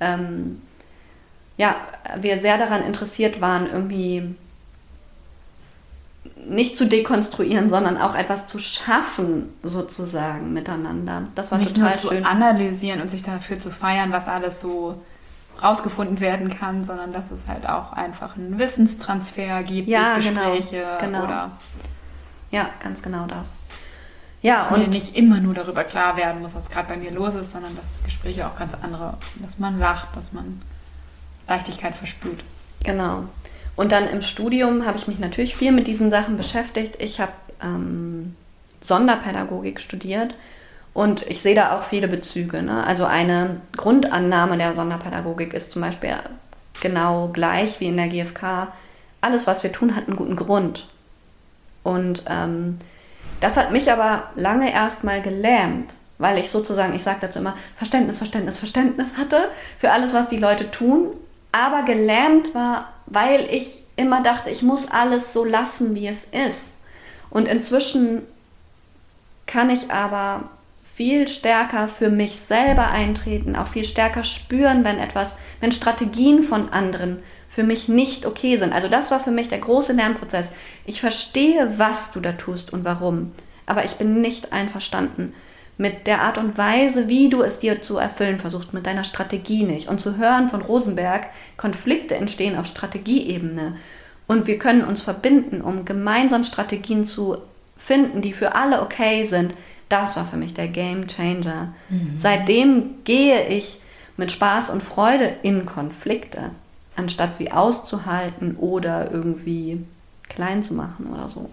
[0.00, 0.60] ähm,
[1.56, 1.76] ja,
[2.20, 4.34] wir sehr daran interessiert waren, irgendwie
[6.46, 11.24] nicht zu dekonstruieren, sondern auch etwas zu schaffen, sozusagen miteinander.
[11.34, 12.22] Das war nicht total nur schön.
[12.22, 15.00] Zu analysieren und sich dafür zu feiern, was alles so
[15.62, 20.54] rausgefunden werden kann, sondern dass es halt auch einfach einen Wissenstransfer gibt ja, durch genau,
[20.54, 21.24] Gespräche genau, genau.
[21.24, 21.50] oder
[22.50, 23.58] ja, ganz genau das.
[24.40, 27.50] Ja, und nicht immer nur darüber klar werden muss, was gerade bei mir los ist,
[27.50, 30.62] sondern dass Gespräche auch ganz andere, dass man lacht, dass man
[31.48, 32.44] Leichtigkeit verspürt.
[32.84, 33.24] Genau.
[33.74, 36.96] Und dann im Studium habe ich mich natürlich viel mit diesen Sachen beschäftigt.
[37.00, 38.36] Ich habe ähm,
[38.80, 40.36] Sonderpädagogik studiert
[40.98, 42.60] und ich sehe da auch viele Bezüge.
[42.60, 42.84] Ne?
[42.84, 46.16] Also eine Grundannahme der Sonderpädagogik ist zum Beispiel
[46.80, 48.72] genau gleich wie in der GfK.
[49.20, 50.88] Alles, was wir tun, hat einen guten Grund.
[51.84, 52.78] Und ähm,
[53.38, 58.18] das hat mich aber lange erstmal gelähmt, weil ich sozusagen, ich sage dazu immer, Verständnis,
[58.18, 61.10] Verständnis, Verständnis hatte für alles, was die Leute tun,
[61.52, 66.78] aber gelähmt war, weil ich immer dachte, ich muss alles so lassen, wie es ist.
[67.30, 68.22] Und inzwischen
[69.46, 70.50] kann ich aber
[70.98, 76.70] viel stärker für mich selber eintreten, auch viel stärker spüren, wenn etwas, wenn Strategien von
[76.70, 78.72] anderen für mich nicht okay sind.
[78.72, 80.50] Also das war für mich der große Lernprozess.
[80.86, 83.30] Ich verstehe, was du da tust und warum,
[83.64, 85.34] aber ich bin nicht einverstanden
[85.76, 89.62] mit der Art und Weise, wie du es dir zu erfüllen versuchst, mit deiner Strategie
[89.62, 89.86] nicht.
[89.86, 93.76] Und zu hören von Rosenberg, Konflikte entstehen auf Strategieebene.
[94.26, 97.38] Und wir können uns verbinden, um gemeinsam Strategien zu
[97.76, 99.54] finden, die für alle okay sind.
[99.88, 101.72] Das war für mich der Game Changer.
[101.88, 102.18] Mhm.
[102.18, 103.80] Seitdem gehe ich
[104.16, 106.50] mit Spaß und Freude in Konflikte
[106.98, 109.86] anstatt sie auszuhalten oder irgendwie
[110.28, 111.50] klein zu machen oder so.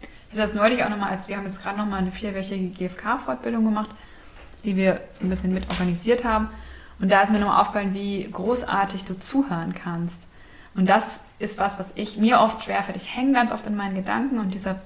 [0.00, 3.64] Ich hatte das neulich auch nochmal, als wir haben jetzt gerade nochmal eine vierwöchige GFK-Fortbildung
[3.64, 3.90] gemacht,
[4.64, 6.48] die wir so ein bisschen mit organisiert haben.
[6.98, 10.22] Und da ist mir nochmal aufgefallen, wie großartig du zuhören kannst.
[10.74, 12.96] Und das ist was, was ich mir oft schwerfällt.
[12.96, 14.80] Ich hänge ganz oft in meinen Gedanken und dieser,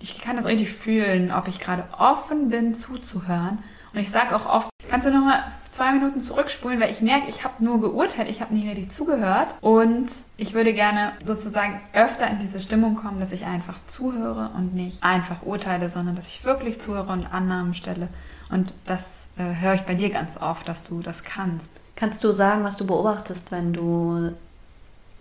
[0.00, 3.58] ich kann das richtig fühlen, ob ich gerade offen bin zuzuhören.
[3.92, 7.44] Und ich sage auch oft, kannst du nochmal zwei Minuten zurückspulen, weil ich merke, ich
[7.44, 9.54] habe nur geurteilt, ich habe nicht richtig zugehört.
[9.60, 14.74] Und ich würde gerne sozusagen öfter in diese Stimmung kommen, dass ich einfach zuhöre und
[14.74, 18.08] nicht einfach urteile, sondern dass ich wirklich zuhöre und Annahmen stelle.
[18.50, 21.80] Und das äh, höre ich bei dir ganz oft, dass du das kannst.
[21.96, 24.32] Kannst du sagen, was du beobachtest, wenn du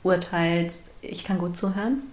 [0.03, 2.03] urteilst, ich kann gut zuhören?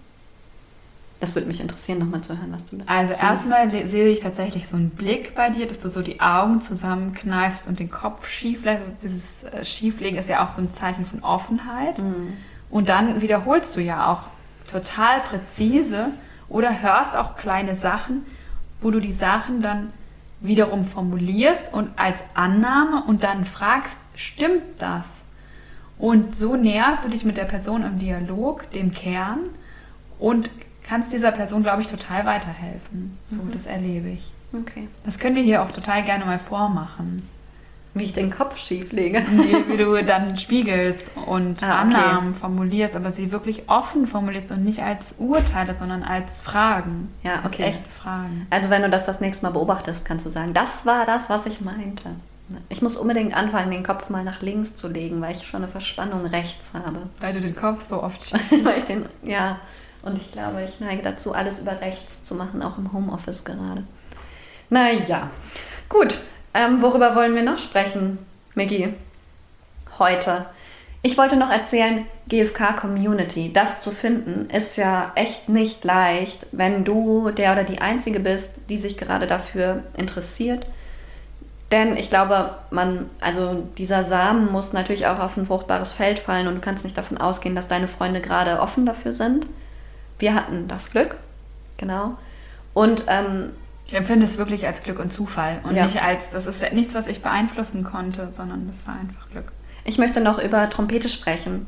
[1.19, 4.67] Das würde mich interessieren, nochmal zu hören, was du da Also erstmal sehe ich tatsächlich
[4.67, 8.65] so einen Blick bei dir, dass du so die Augen zusammenkneifst und den Kopf schief
[8.65, 8.83] lässt.
[8.83, 11.99] Also dieses äh, Schieflegen ist ja auch so ein Zeichen von Offenheit.
[11.99, 12.33] Mhm.
[12.69, 14.23] Und dann wiederholst du ja auch
[14.69, 16.07] total präzise
[16.49, 18.25] oder hörst auch kleine Sachen,
[18.81, 19.93] wo du die Sachen dann
[20.41, 25.23] wiederum formulierst und als Annahme und dann fragst, stimmt das?
[25.97, 29.39] Und so näherst du dich mit der Person im Dialog, dem Kern
[30.19, 30.49] und
[30.87, 33.17] kannst dieser Person, glaube ich, total weiterhelfen.
[33.25, 33.51] So, mhm.
[33.51, 34.31] das erlebe ich.
[34.53, 34.87] Okay.
[35.03, 37.27] Das können wir hier auch total gerne mal vormachen.
[37.97, 39.19] Wie ich den Kopf schief lege.
[39.31, 41.95] Wie, wie du dann spiegelst und ah, okay.
[41.95, 47.07] Annahmen formulierst, aber sie wirklich offen formulierst und nicht als Urteile, sondern als Fragen.
[47.23, 47.63] Ja, okay.
[47.63, 48.47] Als echte Fragen.
[48.49, 51.45] Also wenn du das das nächste Mal beobachtest, kannst du sagen, das war das, was
[51.45, 52.09] ich meinte.
[52.67, 55.71] Ich muss unbedingt anfangen, den Kopf mal nach links zu legen, weil ich schon eine
[55.71, 57.03] Verspannung rechts habe.
[57.19, 58.65] Weil du den Kopf so oft schiebst.
[58.65, 59.57] weil ich den, ja,
[60.05, 63.83] und ich glaube, ich neige dazu, alles über rechts zu machen, auch im Homeoffice gerade.
[64.69, 65.29] Naja,
[65.89, 66.21] gut.
[66.53, 68.19] Ähm, worüber wollen wir noch sprechen,
[68.53, 68.93] Miggy?
[69.99, 70.45] Heute.
[71.01, 76.83] Ich wollte noch erzählen, GFK Community, das zu finden, ist ja echt nicht leicht, wenn
[76.83, 80.65] du der oder die Einzige bist, die sich gerade dafür interessiert.
[81.71, 86.47] Denn ich glaube, man, also dieser Samen muss natürlich auch auf ein fruchtbares Feld fallen
[86.47, 89.47] und du kannst nicht davon ausgehen, dass deine Freunde gerade offen dafür sind
[90.19, 91.17] wir hatten das Glück,
[91.77, 92.17] genau.
[92.73, 93.51] Und ähm,
[93.87, 95.85] ich empfinde es wirklich als Glück und Zufall und ja.
[95.85, 99.51] nicht als, das ist nichts, was ich beeinflussen konnte, sondern das war einfach Glück.
[99.83, 101.67] Ich möchte noch über Trompete sprechen,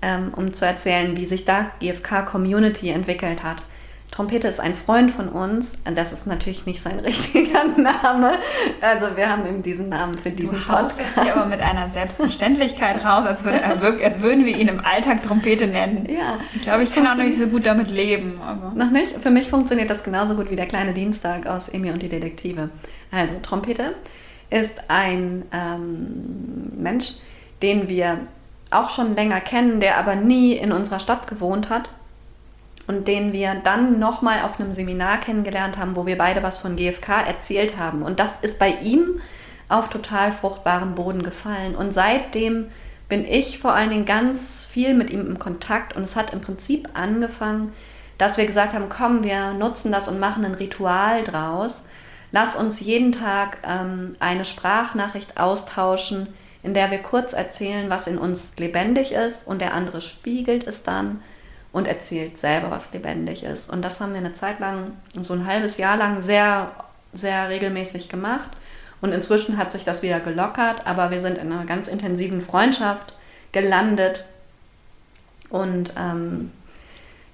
[0.00, 3.62] ähm, um zu erzählen, wie sich da GFK Community entwickelt hat.
[4.10, 5.76] Trompete ist ein Freund von uns.
[5.84, 8.32] Das ist natürlich nicht sein richtiger Name.
[8.80, 11.00] Also wir haben ihm diesen Namen für diesen du Podcast.
[11.00, 14.68] Das hier aber mit einer Selbstverständlichkeit raus, als, würde er wirklich, als würden wir ihn
[14.68, 16.06] im Alltag Trompete nennen.
[16.08, 16.38] Ja.
[16.54, 18.40] Ich glaube, ich kann auch nicht so gut damit leben.
[18.44, 18.72] Aber.
[18.74, 19.18] Noch nicht?
[19.20, 22.70] Für mich funktioniert das genauso gut wie der kleine Dienstag aus Emmy und die Detektive.
[23.12, 23.94] Also Trompete
[24.50, 27.14] ist ein ähm, Mensch,
[27.62, 28.18] den wir
[28.70, 31.90] auch schon länger kennen, der aber nie in unserer Stadt gewohnt hat
[32.88, 36.74] und den wir dann nochmal auf einem Seminar kennengelernt haben, wo wir beide was von
[36.74, 38.02] GFK erzählt haben.
[38.02, 39.20] Und das ist bei ihm
[39.68, 41.76] auf total fruchtbaren Boden gefallen.
[41.76, 42.70] Und seitdem
[43.08, 46.40] bin ich vor allen Dingen ganz viel mit ihm im Kontakt und es hat im
[46.40, 47.72] Prinzip angefangen,
[48.16, 51.84] dass wir gesagt haben, komm, wir nutzen das und machen ein Ritual draus.
[52.32, 56.28] Lass uns jeden Tag ähm, eine Sprachnachricht austauschen,
[56.62, 60.82] in der wir kurz erzählen, was in uns lebendig ist und der andere spiegelt es
[60.82, 61.20] dann
[61.72, 63.70] und erzählt selber, was lebendig ist.
[63.70, 66.72] Und das haben wir eine Zeit lang, so ein halbes Jahr lang sehr,
[67.12, 68.48] sehr regelmäßig gemacht.
[69.00, 73.14] Und inzwischen hat sich das wieder gelockert, aber wir sind in einer ganz intensiven Freundschaft
[73.52, 74.24] gelandet.
[75.50, 76.50] Und ähm,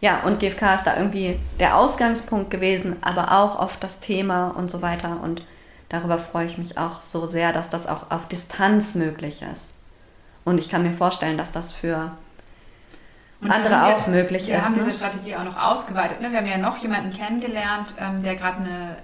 [0.00, 4.70] ja, und GFK ist da irgendwie der Ausgangspunkt gewesen, aber auch oft das Thema und
[4.70, 5.20] so weiter.
[5.22, 5.46] Und
[5.88, 9.72] darüber freue ich mich auch so sehr, dass das auch auf Distanz möglich ist.
[10.44, 12.12] Und ich kann mir vorstellen, dass das für
[13.44, 14.61] und andere auch jetzt, möglich wir ist.
[14.61, 14.85] Wir haben ne?
[14.85, 16.20] diese Strategie auch noch ausgeweitet.
[16.20, 16.30] Ne?
[16.30, 18.96] Wir haben ja noch jemanden kennengelernt, ähm, der gerade eine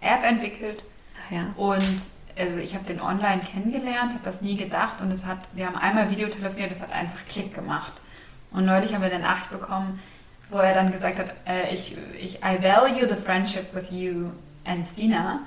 [0.00, 0.84] App entwickelt.
[1.30, 1.46] Ja.
[1.56, 2.00] Und
[2.38, 5.76] also ich habe den online kennengelernt, habe das nie gedacht und es hat, wir haben
[5.76, 7.92] einmal Videotelefoniert, es hat einfach Klick gemacht.
[8.50, 10.00] Und neulich haben wir eine Nachricht bekommen,
[10.50, 14.30] wo er dann gesagt hat, äh, ich, ich, I value the friendship with you
[14.64, 15.40] and Stina.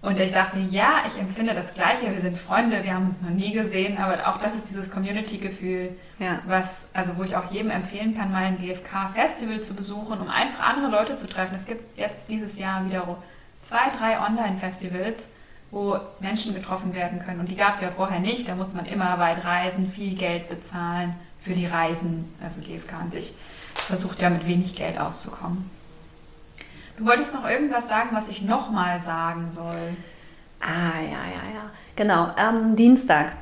[0.00, 2.12] Und ich dachte, ja, ich empfinde das Gleiche.
[2.12, 5.96] Wir sind Freunde, wir haben uns noch nie gesehen, aber auch das ist dieses Community-Gefühl,
[6.20, 6.40] ja.
[6.46, 10.60] was, also wo ich auch jedem empfehlen kann, mal ein GFK-Festival zu besuchen, um einfach
[10.60, 11.56] andere Leute zu treffen.
[11.56, 13.18] Es gibt jetzt dieses Jahr wieder
[13.60, 15.26] zwei, drei Online-Festivals,
[15.72, 17.40] wo Menschen getroffen werden können.
[17.40, 18.48] Und die gab es ja vorher nicht.
[18.48, 22.32] Da musste man immer weit reisen, viel Geld bezahlen für die Reisen.
[22.40, 23.34] Also GFK an sich
[23.74, 25.68] versucht ja mit wenig Geld auszukommen.
[26.98, 29.96] Du wolltest noch irgendwas sagen, was ich nochmal sagen soll.
[30.60, 31.70] Ah, ja, ja, ja.
[31.94, 33.32] Genau, am Dienstag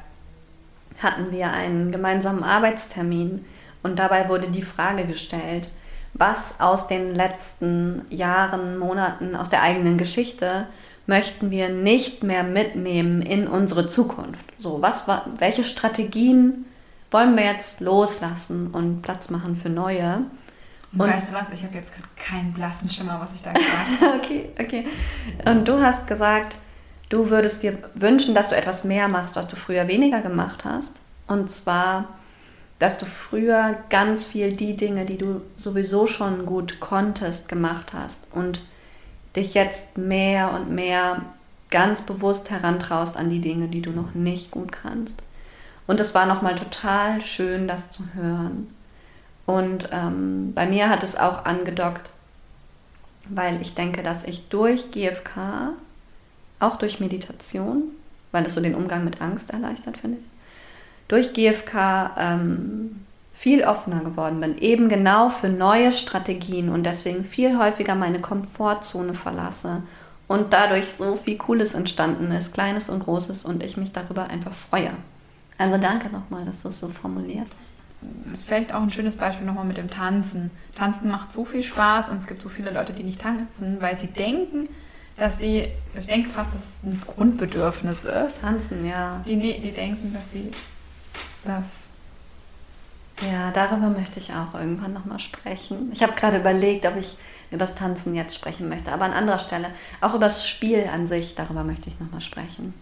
[1.03, 3.45] hatten wir einen gemeinsamen Arbeitstermin
[3.83, 5.71] und dabei wurde die Frage gestellt,
[6.13, 10.67] was aus den letzten Jahren, Monaten, aus der eigenen Geschichte
[11.07, 14.45] möchten wir nicht mehr mitnehmen in unsere Zukunft.
[14.59, 15.07] So, was
[15.39, 16.67] welche Strategien
[17.11, 20.23] wollen wir jetzt loslassen und Platz machen für neue?
[20.93, 23.77] Und, und weißt du was, ich habe jetzt keinen blassen Schimmer, was ich da gesagt
[24.01, 24.17] habe.
[24.17, 24.87] okay, okay.
[25.45, 26.57] Und du hast gesagt,
[27.09, 31.03] du würdest dir wünschen, dass du etwas mehr machst, was du früher weniger gemacht hast.
[31.27, 32.09] Und zwar,
[32.79, 38.27] dass du früher ganz viel die Dinge, die du sowieso schon gut konntest, gemacht hast
[38.33, 38.65] und
[39.35, 41.23] dich jetzt mehr und mehr
[41.71, 45.23] ganz bewusst herantraust an die Dinge, die du noch nicht gut kannst.
[45.87, 48.69] Und es war nochmal total schön, das zu hören.
[49.47, 52.11] Und ähm, bei mir hat es auch angedockt,
[53.29, 55.73] weil ich denke, dass ich durch GFK,
[56.59, 57.85] auch durch Meditation,
[58.33, 60.25] weil das so den Umgang mit Angst erleichtert, finde ich,
[61.09, 67.59] durch GFK ähm, viel offener geworden bin, eben genau für neue Strategien und deswegen viel
[67.59, 69.83] häufiger meine Komfortzone verlasse
[70.27, 74.55] und dadurch so viel Cooles entstanden ist, Kleines und Großes und ich mich darüber einfach
[74.55, 74.91] freue.
[75.59, 77.47] Also danke nochmal, dass du es so formuliert
[78.33, 80.51] ist vielleicht auch ein schönes Beispiel nochmal mit dem Tanzen.
[80.75, 83.97] Tanzen macht so viel Spaß und es gibt so viele Leute, die nicht tanzen, weil
[83.97, 84.69] sie denken,
[85.17, 88.41] dass sie, ich denke fast, dass es ein Grundbedürfnis ist.
[88.41, 89.23] Tanzen, ja.
[89.27, 90.51] Die, die denken, dass sie
[91.45, 91.91] das.
[93.31, 95.91] Ja, darüber möchte ich auch irgendwann nochmal sprechen.
[95.93, 97.17] Ich habe gerade überlegt, ob ich
[97.51, 99.69] über das Tanzen jetzt sprechen möchte, aber an anderer Stelle.
[100.03, 102.75] Auch über das Spiel an sich, darüber möchte ich nochmal sprechen.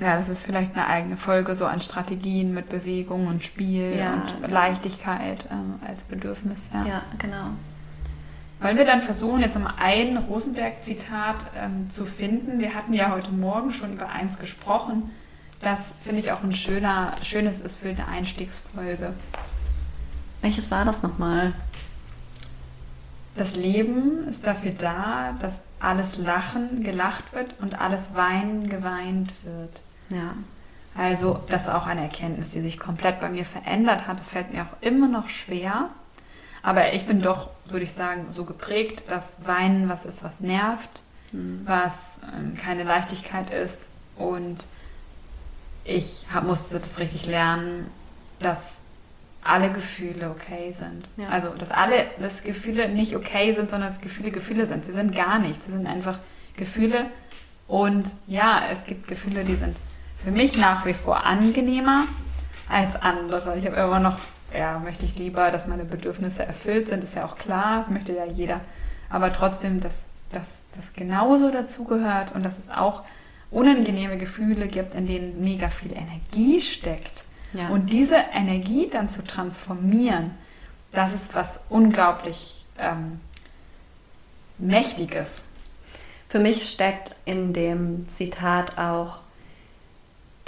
[0.00, 4.14] Ja, das ist vielleicht eine eigene Folge so an Strategien mit Bewegung und Spiel ja,
[4.14, 4.54] und genau.
[4.54, 6.68] Leichtigkeit ähm, als Bedürfnis.
[6.72, 6.84] Ja.
[6.84, 7.48] ja, genau.
[8.60, 12.58] Wollen wir dann versuchen, jetzt um ein Rosenberg-Zitat ähm, zu finden?
[12.58, 15.10] Wir hatten ja heute Morgen schon über eins gesprochen.
[15.60, 19.12] Das finde ich auch ein schöner, schönes ist für eine Einstiegsfolge.
[20.42, 21.52] Welches war das nochmal?
[23.36, 29.82] Das Leben ist dafür da, dass alles Lachen gelacht wird und alles Weinen geweint wird.
[30.10, 30.34] Ja.
[30.94, 34.18] Also, das ist auch eine Erkenntnis, die sich komplett bei mir verändert hat.
[34.18, 35.90] Das fällt mir auch immer noch schwer.
[36.62, 41.04] Aber ich bin doch, würde ich sagen, so geprägt, dass Weinen was ist, was nervt,
[41.30, 41.62] mhm.
[41.64, 41.92] was
[42.34, 43.90] ähm, keine Leichtigkeit ist.
[44.16, 44.66] Und
[45.84, 47.88] ich hab, musste das richtig lernen,
[48.40, 48.80] dass
[49.44, 51.08] alle Gefühle okay sind.
[51.16, 51.28] Ja.
[51.28, 54.84] Also, dass alle, dass Gefühle nicht okay sind, sondern dass Gefühle Gefühle sind.
[54.84, 55.66] Sie sind gar nichts.
[55.66, 56.18] Sie sind einfach
[56.56, 57.06] Gefühle.
[57.68, 59.76] Und ja, es gibt Gefühle, die sind
[60.22, 62.04] für mich nach wie vor angenehmer
[62.68, 63.58] als andere.
[63.58, 64.18] Ich habe immer noch,
[64.56, 68.12] ja, möchte ich lieber, dass meine Bedürfnisse erfüllt sind, ist ja auch klar, das möchte
[68.12, 68.60] ja jeder.
[69.10, 73.02] Aber trotzdem, dass das genauso dazugehört und dass es auch
[73.50, 77.24] unangenehme Gefühle gibt, in denen mega viel Energie steckt.
[77.54, 77.68] Ja.
[77.68, 80.32] Und diese Energie dann zu transformieren,
[80.92, 83.20] das ist was unglaublich ähm,
[84.58, 85.46] Mächtiges.
[86.28, 89.20] Für mich steckt in dem Zitat auch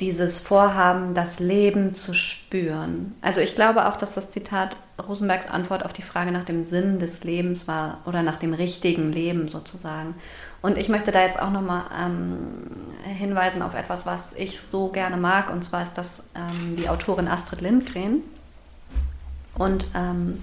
[0.01, 3.15] dieses Vorhaben, das Leben zu spüren.
[3.21, 6.99] Also ich glaube auch, dass das Zitat Rosenbergs Antwort auf die Frage nach dem Sinn
[6.99, 10.15] des Lebens war oder nach dem richtigen Leben sozusagen.
[10.63, 12.39] Und ich möchte da jetzt auch nochmal ähm,
[13.19, 15.51] hinweisen auf etwas, was ich so gerne mag.
[15.51, 18.23] Und zwar ist das ähm, die Autorin Astrid Lindgren.
[19.55, 20.43] Und ähm,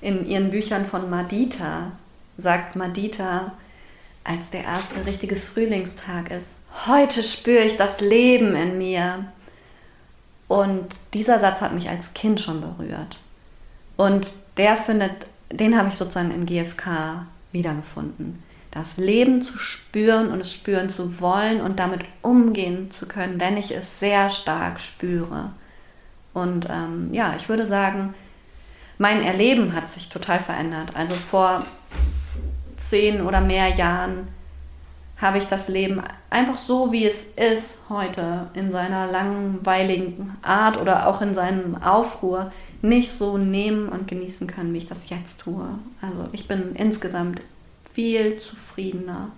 [0.00, 1.92] in ihren Büchern von Madita
[2.38, 3.52] sagt Madita,
[4.24, 6.56] als der erste richtige Frühlingstag ist,
[6.86, 9.24] heute spüre ich das Leben in mir.
[10.48, 13.18] Und dieser Satz hat mich als Kind schon berührt.
[13.96, 18.42] Und der findet, den habe ich sozusagen in GFK wiedergefunden.
[18.70, 23.56] Das Leben zu spüren und es spüren zu wollen und damit umgehen zu können, wenn
[23.56, 25.50] ich es sehr stark spüre.
[26.32, 28.14] Und ähm, ja, ich würde sagen,
[28.98, 30.94] mein Erleben hat sich total verändert.
[30.94, 31.64] Also vor
[32.80, 34.28] zehn oder mehr Jahren
[35.18, 41.06] habe ich das Leben einfach so, wie es ist heute, in seiner langweiligen Art oder
[41.06, 42.50] auch in seinem Aufruhr,
[42.82, 45.68] nicht so nehmen und genießen können, wie ich das jetzt tue.
[46.00, 47.42] Also ich bin insgesamt
[47.92, 49.30] viel zufriedener.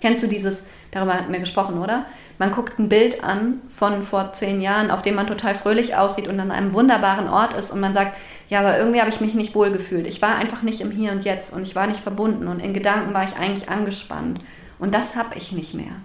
[0.00, 2.04] Kennst du dieses, darüber hatten wir gesprochen, oder?
[2.38, 6.28] Man guckt ein Bild an von vor zehn Jahren, auf dem man total fröhlich aussieht
[6.28, 8.14] und an einem wunderbaren Ort ist und man sagt,
[8.48, 10.06] ja, aber irgendwie habe ich mich nicht wohl gefühlt.
[10.06, 12.74] Ich war einfach nicht im Hier und Jetzt und ich war nicht verbunden und in
[12.74, 14.40] Gedanken war ich eigentlich angespannt.
[14.78, 16.00] Und das habe ich nicht mehr,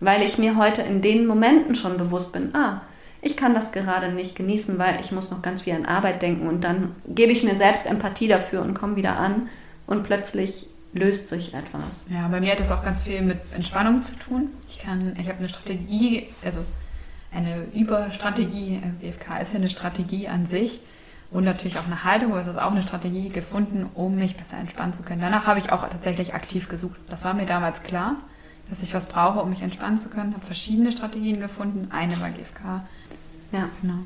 [0.00, 2.80] weil ich mir heute in den Momenten schon bewusst bin, ah,
[3.20, 6.46] ich kann das gerade nicht genießen, weil ich muss noch ganz viel an Arbeit denken
[6.46, 9.48] und dann gebe ich mir selbst Empathie dafür und komme wieder an
[9.86, 12.06] und plötzlich löst sich etwas.
[12.10, 14.50] Ja, bei mir hat das auch ganz viel mit Entspannung zu tun.
[14.68, 16.60] Ich kann, ich habe eine Strategie, also
[17.32, 20.80] eine Überstrategie, BFK ist ja eine Strategie an sich
[21.34, 24.56] und natürlich auch eine Haltung, aber es ist auch eine Strategie gefunden, um mich besser
[24.56, 25.20] entspannen zu können.
[25.20, 26.96] Danach habe ich auch tatsächlich aktiv gesucht.
[27.10, 28.14] Das war mir damals klar,
[28.70, 30.30] dass ich was brauche, um mich entspannen zu können.
[30.30, 31.88] Ich habe verschiedene Strategien gefunden.
[31.90, 32.84] Eine war GFK.
[33.50, 33.98] Ja, genau.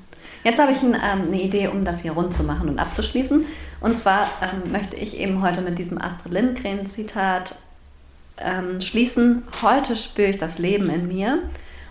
[0.43, 3.45] Jetzt habe ich ein, ähm, eine Idee, um das hier rund zu machen und abzuschließen.
[3.81, 7.57] Und zwar ähm, möchte ich eben heute mit diesem Astrid Lindgren-Zitat
[8.39, 9.43] ähm, schließen.
[9.61, 11.43] Heute spüre ich das Leben in mir.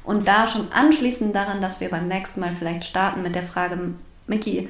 [0.03, 3.77] Und da schon anschließend daran, dass wir beim nächsten Mal vielleicht starten mit der Frage,
[4.25, 4.69] Miki,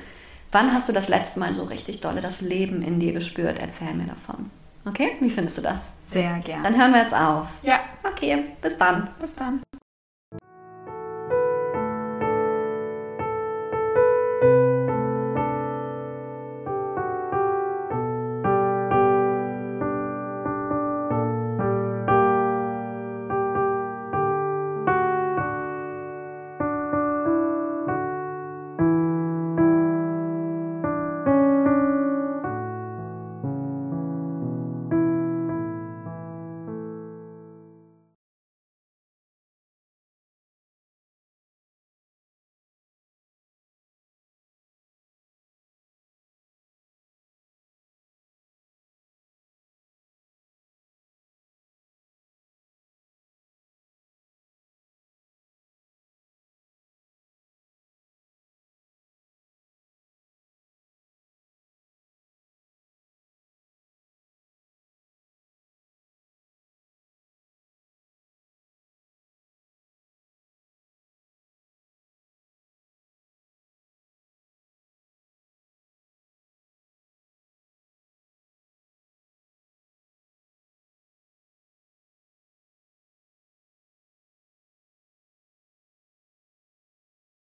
[0.58, 3.60] Wann hast du das letzte Mal so richtig dolle das Leben in dir gespürt?
[3.60, 4.50] Erzähl mir davon.
[4.88, 5.90] Okay, wie findest du das?
[6.10, 6.64] Sehr gern.
[6.64, 7.46] Dann hören wir jetzt auf.
[7.62, 7.82] Ja.
[8.04, 9.08] Okay, bis dann.
[9.20, 9.62] Bis dann.